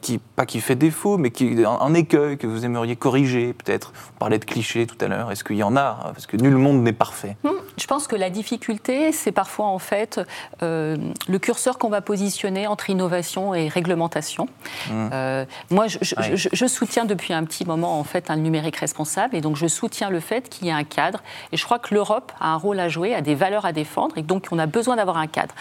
qui, 0.02 0.18
pas 0.18 0.46
qui 0.46 0.62
fait 0.62 0.76
défaut, 0.76 1.18
mais 1.18 1.32
qui 1.32 1.64
un, 1.66 1.94
écueil 1.94 2.38
que 2.38 2.48
vous 2.48 2.66
aimeriez 2.66 2.96
corriger 2.96 3.54
peut-être? 3.54 3.94
On 4.16 4.20
parlait 4.20 4.40
de 4.40 4.46
clichés 4.46 4.88
tout 4.88 4.98
à 5.02 5.08
l'heure. 5.08 5.32
Est-ce 5.32 5.44
qu'il 5.44 5.58
y 5.58 5.64
en 5.64 5.76
a? 5.76 6.12
Parce 6.14 6.26
que 6.26 6.38
nul 6.38 6.56
monde 6.56 6.82
n'est 6.82 6.94
parfait. 6.94 7.38
Hmm, 7.44 7.50
je 7.78 7.86
pense 7.86 8.08
que 8.08 8.16
la 8.16 8.30
difficulté, 8.30 9.12
c'est 9.12 9.32
parfois 9.32 9.68
en 9.68 9.80
fait 9.80 10.20
le 10.62 11.38
curseur 11.38 11.78
qu'on 11.78 11.90
va 11.90 12.02
positionner 12.02 12.68
entre 12.68 12.90
innovation 12.90 13.54
et 13.54 13.68
réglementation. 13.68 14.48
Hmm. 14.90 15.46
moi, 15.70 15.88
je, 15.88 15.98
je, 16.02 16.50
je, 16.52 16.66
soutiens 16.66 17.06
depuis 17.06 17.34
un 17.34 17.44
petit 17.44 17.66
moment 17.66 18.00
en 18.00 18.04
fait 18.04 18.30
un 18.32 18.38
numérique 18.38 18.78
responsable, 18.78 19.36
et 19.36 19.42
donc 19.42 19.56
je 19.56 19.68
soutiens 19.68 20.10
le 20.10 20.20
fait 20.20 20.50
qu'il 20.58 20.68
y 20.68 20.72
a 20.72 20.76
un 20.76 20.84
cadre. 20.84 21.20
Et 21.52 21.58
je 21.58 21.66
crois 21.66 21.80
que 21.80 21.94
l'Europe 21.94 22.32
a 22.40 22.54
un 22.54 22.58
rôle 22.58 22.80
à 22.80 22.90
jouer, 22.90 23.14
a 23.14 23.22
des 23.22 23.36
valeurs 23.36 23.66
à 23.66 23.72
défendre, 23.72 24.18
et 24.18 24.22
donc 24.22 24.48
on 24.52 24.60
a 24.60 24.66
besoin 24.66 24.96
d'avoir 24.96 25.18
un 25.18 25.28
cadre. 25.28 25.54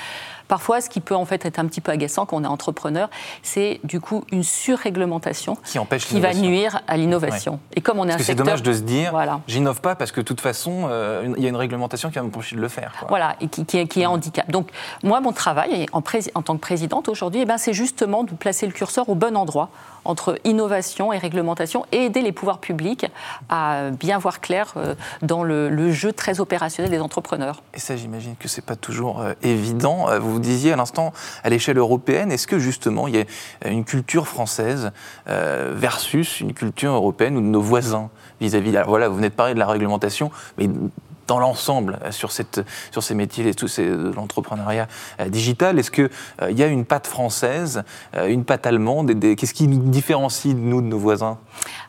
Parfois, 0.49 0.81
ce 0.81 0.89
qui 0.89 1.01
peut 1.01 1.15
en 1.15 1.25
fait 1.25 1.45
être 1.47 1.59
un 1.59 1.67
petit 1.67 1.81
peu 1.81 1.93
agaçant 1.93 2.27
quand 2.27 2.37
on 2.37 2.45
est 2.45 2.49
entrepreneur, 2.49 3.09
c'est 3.43 3.81
du 3.85 4.01
coup 4.01 4.25
une 4.31 4.43
surréglementation 4.43 5.57
qui, 5.65 5.79
empêche 5.79 6.07
qui 6.07 6.21
va 6.21 6.35
nuire 6.35 6.83
à 6.87 6.97
l'innovation. 6.97 7.61
Et 7.75 7.81
comme 7.81 7.99
on 7.99 8.09
est 8.09 8.13
un 8.13 8.19
secteur, 8.19 8.27
c'est 8.27 8.35
dommage 8.35 8.63
de 8.63 8.73
se 8.73 8.81
dire, 8.81 9.11
voilà. 9.11 9.41
j'innove 9.47 9.81
pas 9.81 9.95
parce 9.95 10.13
que 10.13 10.21
de 10.21 10.27
toute 10.27 10.41
façon, 10.41 10.87
euh, 10.89 11.33
il 11.37 11.43
y 11.43 11.47
a 11.47 11.49
une 11.49 11.57
réglementation 11.57 12.11
qui 12.11 12.17
va 12.17 12.23
m'empêcher 12.23 12.57
de 12.57 12.61
le 12.61 12.69
faire. 12.69 12.93
Voilà, 13.09 13.37
et 13.41 13.49
qui, 13.49 13.65
qui, 13.65 13.79
est, 13.79 13.87
qui 13.87 14.03
est 14.03 14.07
handicap. 14.07 14.51
Donc 14.51 14.71
moi, 15.03 15.21
mon 15.21 15.33
travail 15.33 15.87
en, 15.93 15.99
en 15.99 16.43
tant 16.43 16.55
que 16.55 16.61
présidente 16.61 17.09
aujourd'hui, 17.09 17.41
eh 17.43 17.45
ben, 17.47 17.59
c'est 17.59 17.73
justement 17.73 18.25
de 18.25 18.33
placer 18.33 18.67
le 18.67 18.73
curseur 18.73 19.09
au 19.09 19.15
bon 19.15 19.37
endroit 19.37 19.71
entre 20.05 20.39
innovation 20.45 21.13
et 21.13 21.19
réglementation 21.19 21.87
et 21.93 22.05
aider 22.05 22.23
les 22.23 22.33
pouvoirs 22.33 22.59
publics 22.59 23.07
à 23.49 23.91
bien 23.91 24.19
voir 24.19 24.41
clair 24.41 24.75
euh, 24.77 24.95
dans 25.23 25.43
le, 25.43 25.93
jeu 25.93 26.13
très 26.13 26.41
opérationnel 26.41 26.91
des 26.91 27.01
entrepreneurs. 27.01 27.63
Et 27.75 27.79
ça, 27.79 27.97
j'imagine 27.97 28.35
que 28.39 28.49
ce 28.49 28.61
n'est 28.61 28.67
pas 28.67 28.77
toujours 28.77 29.21
euh, 29.21 29.33
évident. 29.43 30.07
Vous 30.35 30.41
disiez 30.41 30.73
à 30.73 30.77
l'instant, 30.77 31.13
à 31.43 31.49
l'échelle 31.49 31.79
européenne, 31.79 32.31
est-ce 32.31 32.47
que 32.47 32.59
justement 32.59 33.09
il 33.09 33.17
y 33.17 33.21
a 33.21 33.69
une 33.69 33.85
culture 33.85 34.27
française 34.27 34.93
versus 35.27 36.41
une 36.41 36.53
culture 36.53 36.93
européenne 36.93 37.37
ou 37.37 37.41
de 37.41 37.47
nos 37.47 37.63
voisins 37.63 38.11
vis-à-vis, 38.41 38.77
voilà, 38.87 39.09
vous 39.09 39.17
venez 39.17 39.31
de 39.31 39.35
parler 39.35 39.55
de 39.55 39.59
la 39.59 39.67
réglementation, 39.67 40.31
mais 40.59 40.69
dans 41.27 41.39
l'ensemble 41.39 41.99
euh, 42.03 42.11
sur, 42.11 42.33
cette, 42.33 42.61
sur 42.91 43.03
ces 43.03 43.15
métiers 43.15 43.49
et 43.49 43.55
tout 43.55 43.69
ces, 43.69 43.89
l'entrepreneuriat 43.89 44.89
euh, 45.21 45.29
digital 45.29 45.79
Est-ce 45.79 45.91
qu'il 45.91 46.11
euh, 46.43 46.51
y 46.51 46.63
a 46.63 46.67
une 46.67 46.85
patte 46.85 47.07
française, 47.07 47.83
une 48.27 48.45
patte 48.45 48.67
allemande 48.67 49.13
Qu'est-ce 49.37 49.55
qui 49.55 49.69
nous 49.69 49.79
différencie, 49.79 50.55
nous, 50.55 50.81
de 50.81 50.87
nos 50.87 50.99
voisins? 50.99 51.39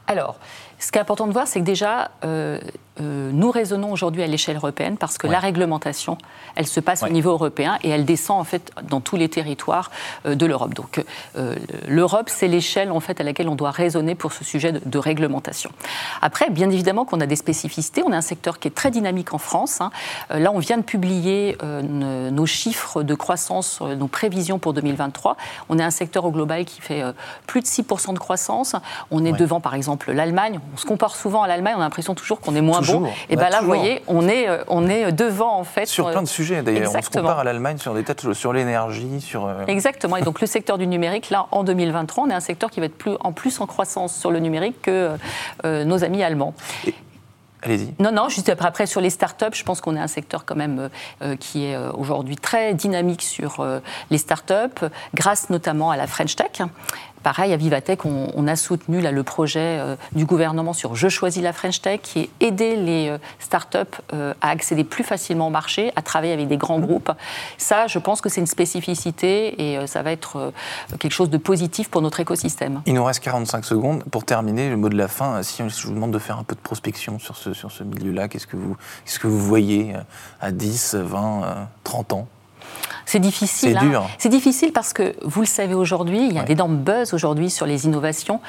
Alors, 0.07 0.37
ce 0.79 0.91
qui 0.91 0.97
est 0.97 1.01
important 1.01 1.27
de 1.27 1.33
voir, 1.33 1.47
c'est 1.47 1.59
que 1.59 1.65
déjà, 1.65 2.11
euh, 2.25 2.59
nous 2.99 3.51
raisonnons 3.51 3.91
aujourd'hui 3.91 4.23
à 4.23 4.27
l'échelle 4.27 4.55
européenne 4.55 4.97
parce 4.97 5.17
que 5.17 5.27
la 5.27 5.39
réglementation, 5.39 6.17
elle 6.55 6.67
se 6.67 6.79
passe 6.79 7.03
au 7.03 7.09
niveau 7.09 7.31
européen 7.31 7.77
et 7.83 7.89
elle 7.89 8.05
descend 8.05 8.39
en 8.39 8.43
fait 8.43 8.71
dans 8.83 9.01
tous 9.01 9.15
les 9.15 9.27
territoires 9.27 9.91
euh, 10.25 10.35
de 10.35 10.45
l'Europe. 10.45 10.73
Donc 10.73 11.03
euh, 11.37 11.55
l'Europe, 11.87 12.29
c'est 12.29 12.47
l'échelle 12.47 12.91
en 12.91 12.99
fait 12.99 13.19
à 13.19 13.23
laquelle 13.23 13.49
on 13.49 13.55
doit 13.55 13.71
raisonner 13.71 14.15
pour 14.15 14.31
ce 14.31 14.43
sujet 14.43 14.71
de, 14.71 14.97
réglementation. 14.97 15.71
Après, 16.21 16.49
bien 16.49 16.69
évidemment 16.69 17.03
qu'on 17.03 17.19
a 17.19 17.25
des 17.25 17.35
spécificités. 17.35 18.01
On 18.05 18.11
a 18.11 18.17
un 18.17 18.21
secteur 18.21 18.59
qui 18.59 18.67
est 18.67 18.75
très 18.75 18.91
dynamique 18.91 19.33
en 19.33 19.37
France. 19.37 19.81
Hein. 19.81 19.91
là, 20.29 20.51
on 20.53 20.59
vient 20.59 20.77
de 20.77 20.83
publier 20.83 21.57
nos 21.63 22.45
chiffres 22.45 23.03
de 23.03 23.13
croissance, 23.13 23.81
nos 23.81 24.07
prévisions 24.07 24.57
pour 24.57 24.73
2023. 24.73 25.35
On 25.69 25.77
est 25.79 25.83
un 25.83 25.91
secteur 25.91 26.25
au 26.25 26.31
global 26.31 26.65
qui 26.65 26.81
fait 26.81 27.03
plus 27.45 27.61
de 27.61 27.65
6% 27.65 28.13
de 28.13 28.19
croissance. 28.19 28.75
On 29.11 29.25
est 29.25 29.33
devant, 29.33 29.59
par 29.59 29.75
exemple, 29.75 29.94
l'Allemagne. 30.07 30.59
On 30.73 30.77
se 30.77 30.85
compare 30.85 31.15
souvent 31.15 31.43
à 31.43 31.47
l'Allemagne. 31.47 31.75
On 31.77 31.81
a 31.81 31.83
l'impression 31.83 32.15
toujours 32.15 32.39
qu'on 32.39 32.55
est 32.55 32.61
moins 32.61 32.81
et 33.29 33.35
bien 33.35 33.49
là, 33.49 33.59
vous 33.61 33.67
voyez, 33.67 34.01
on 34.07 34.27
est, 34.27 34.47
euh, 34.47 34.63
on 34.67 34.87
est 34.87 35.11
devant 35.11 35.57
en 35.57 35.63
fait. 35.63 35.85
Sur 35.85 36.11
plein 36.11 36.21
de 36.21 36.27
sujets 36.27 36.61
d'ailleurs. 36.61 36.93
On 36.95 37.01
se 37.01 37.09
compare 37.09 37.39
à 37.39 37.43
l'Allemagne 37.43 37.77
sur 37.77 37.93
des 37.93 38.03
têtes 38.03 38.33
sur 38.33 38.53
l'énergie, 38.53 39.21
sur. 39.21 39.45
Euh, 39.45 39.65
Exactement. 39.67 40.17
Et 40.17 40.21
donc 40.21 40.41
le 40.41 40.47
secteur 40.47 40.77
du 40.77 40.87
numérique, 40.87 41.29
là, 41.29 41.47
en 41.51 41.63
2023, 41.63 42.25
on 42.25 42.29
est 42.29 42.33
un 42.33 42.39
secteur 42.39 42.69
qui 42.69 42.79
va 42.79 42.87
être 42.87 42.97
plus, 42.97 43.15
en 43.19 43.31
plus 43.31 43.59
en 43.61 43.67
croissance 43.67 44.15
sur 44.15 44.31
le 44.31 44.39
numérique 44.39 44.81
que 44.81 45.15
euh, 45.65 45.83
nos 45.85 46.03
amis 46.03 46.23
allemands. 46.23 46.53
Allez-y. 47.63 47.93
Non, 47.97 48.11
non, 48.11 48.29
juste 48.29 48.49
après, 48.49 48.67
après 48.67 48.85
sur 48.85 49.01
les 49.01 49.09
startups, 49.09 49.53
je 49.53 49.63
pense 49.63 49.81
qu'on 49.81 49.95
est 49.95 49.99
un 49.99 50.07
secteur 50.07 50.45
quand 50.45 50.55
même 50.55 50.89
qui 51.39 51.65
est 51.65 51.75
aujourd'hui 51.75 52.35
très 52.35 52.75
dynamique 52.75 53.23
sur 53.23 53.65
les 54.11 54.19
startups, 54.19 54.85
grâce 55.15 55.49
notamment 55.49 55.89
à 55.89 55.97
la 55.97 56.05
French 56.05 56.35
Tech. 56.35 56.61
Pareil, 57.25 57.51
à 57.53 57.57
Vivatech, 57.57 58.05
on, 58.05 58.47
a 58.47 58.55
soutenu 58.55 59.01
là, 59.01 59.11
le 59.11 59.23
projet 59.23 59.79
euh, 59.79 59.95
du 60.11 60.27
gouvernement 60.27 60.73
sur 60.73 60.93
Je 60.93 61.09
choisis 61.09 61.41
la 61.41 61.53
French 61.53 61.81
Tech, 61.81 62.01
qui 62.03 62.19
est 62.19 62.29
aider 62.39 62.75
les 62.75 63.09
euh, 63.09 63.17
startups 63.39 63.79
euh, 64.13 64.35
à 64.41 64.49
accéder 64.49 64.83
plus 64.83 65.03
facilement 65.03 65.47
au 65.47 65.49
marché, 65.49 65.91
à 65.95 66.03
travailler 66.03 66.33
avec 66.33 66.47
des 66.47 66.57
grands 66.57 66.77
groupes. 66.79 67.11
Ça, 67.57 67.87
je 67.87 67.97
pense 67.97 68.21
que 68.21 68.29
c'est 68.29 68.41
une 68.41 68.45
spécificité 68.45 69.59
et 69.59 69.87
ça 69.87 70.03
va 70.03 70.11
être 70.11 70.53
quelque 70.99 71.13
chose 71.13 71.31
de 71.31 71.39
positif 71.39 71.89
pour 71.89 72.03
notre 72.03 72.19
écosystème. 72.19 72.83
Il 72.85 72.93
nous 72.93 73.03
reste 73.03 73.21
45 73.21 73.65
secondes. 73.65 74.03
Pour 74.03 74.23
terminer, 74.23 74.69
le 74.69 74.77
mot 74.77 74.89
de 74.89 74.97
la 74.97 75.07
fin, 75.07 75.41
si 75.41 75.63
je 75.67 75.87
vous 75.87 75.95
demande 75.95 76.11
de 76.11 76.19
faire 76.19 76.37
un 76.37 76.43
peu 76.43 76.53
de 76.53 76.61
prospection 76.61 77.17
sur 77.17 77.37
ce, 77.37 77.53
sur 77.53 77.71
ce 77.71 77.83
milieu-là, 77.83 78.27
qu'est-ce 78.27 78.45
que, 78.45 78.55
vous, 78.55 78.77
qu'est-ce 79.03 79.17
que 79.17 79.25
vous 79.25 79.39
voyez 79.39 79.95
à 80.39 80.51
10, 80.51 80.93
20, 80.93 81.69
30 81.83 82.13
ans? 82.13 82.27
C'est 83.05 83.19
difficile. 83.19 83.77
C'est 83.79 83.85
hein. 83.85 83.89
dur. 83.89 84.09
C'est 84.17 84.29
difficile 84.29 84.71
parce 84.71 84.93
que, 84.93 85.15
vous 85.23 85.41
le 85.41 85.47
savez 85.47 85.73
aujourd'hui, 85.73 86.27
il 86.27 86.33
y 86.33 86.39
a 86.39 86.43
d'énormes 86.43 86.77
buzz 86.77 87.13
aujourd'hui 87.13 87.49
sur 87.49 87.65
les 87.65 87.85
innovations 87.85 88.39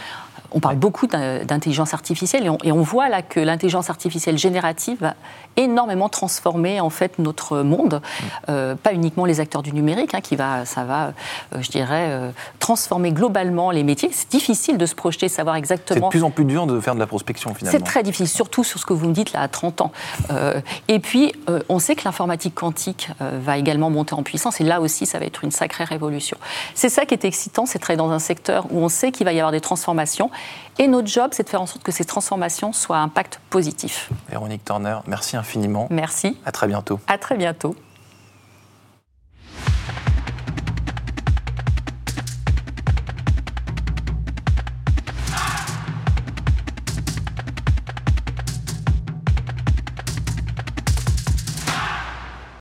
on 0.52 0.60
parle 0.60 0.76
beaucoup 0.76 1.06
d'intelligence 1.06 1.94
artificielle 1.94 2.50
et 2.64 2.72
on, 2.72 2.82
voit 2.82 3.08
là 3.08 3.22
que 3.22 3.40
l'intelligence 3.40 3.90
artificielle 3.90 4.38
générative 4.38 4.98
va 5.00 5.14
énormément 5.56 6.08
transformer 6.08 6.80
en 6.80 6.90
fait 6.90 7.18
notre 7.18 7.62
monde, 7.62 8.00
mm. 8.00 8.24
euh, 8.50 8.74
pas 8.74 8.92
uniquement 8.92 9.24
les 9.24 9.40
acteurs 9.40 9.62
du 9.62 9.72
numérique, 9.72 10.14
hein, 10.14 10.20
qui 10.20 10.36
va, 10.36 10.64
ça 10.64 10.84
va, 10.84 11.12
euh, 11.54 11.60
je 11.60 11.70
dirais, 11.70 12.08
euh, 12.10 12.30
transformer 12.58 13.12
globalement 13.12 13.70
les 13.70 13.82
métiers. 13.82 14.10
C'est 14.12 14.30
difficile 14.30 14.78
de 14.78 14.86
se 14.86 14.94
projeter, 14.94 15.28
savoir 15.28 15.56
exactement. 15.56 15.98
C'est 15.98 16.04
de 16.04 16.10
plus 16.10 16.22
en 16.22 16.30
plus 16.30 16.44
dur 16.44 16.66
de 16.66 16.78
faire 16.80 16.94
de 16.94 17.00
la 17.00 17.06
prospection 17.06 17.54
finalement. 17.54 17.78
C'est 17.78 17.84
très 17.84 18.02
difficile, 18.02 18.28
surtout 18.28 18.64
sur 18.64 18.78
ce 18.78 18.86
que 18.86 18.92
vous 18.92 19.08
me 19.08 19.14
dites 19.14 19.32
là 19.32 19.40
à 19.40 19.48
30 19.48 19.80
ans. 19.80 19.92
et 20.88 20.98
puis, 21.00 21.32
on 21.68 21.78
sait 21.78 21.96
que 21.96 22.04
l'informatique 22.04 22.54
quantique 22.54 23.10
va 23.20 23.58
également 23.58 23.90
en 24.14 24.22
puissance 24.22 24.60
et 24.60 24.64
là 24.64 24.80
aussi, 24.80 25.06
ça 25.06 25.18
va 25.18 25.26
être 25.26 25.44
une 25.44 25.50
sacrée 25.50 25.84
révolution. 25.84 26.36
C'est 26.74 26.88
ça 26.88 27.06
qui 27.06 27.14
est 27.14 27.24
excitant, 27.24 27.66
c'est 27.66 27.78
de 27.78 27.82
travailler 27.82 27.98
dans 27.98 28.10
un 28.10 28.18
secteur 28.18 28.66
où 28.70 28.78
on 28.78 28.88
sait 28.88 29.12
qu'il 29.12 29.24
va 29.24 29.32
y 29.32 29.38
avoir 29.38 29.52
des 29.52 29.60
transformations 29.60 30.30
et 30.78 30.88
notre 30.88 31.08
job, 31.08 31.30
c'est 31.32 31.44
de 31.44 31.48
faire 31.48 31.62
en 31.62 31.66
sorte 31.66 31.82
que 31.82 31.92
ces 31.92 32.04
transformations 32.04 32.72
soient 32.72 32.98
à 32.98 33.00
impact 33.00 33.40
positif. 33.50 34.10
Véronique 34.28 34.64
Turner, 34.64 34.98
merci 35.06 35.36
infiniment. 35.36 35.88
Merci. 35.90 36.36
À 36.44 36.52
très 36.52 36.66
bientôt. 36.66 37.00
À 37.06 37.18
très 37.18 37.36
bientôt. 37.36 37.74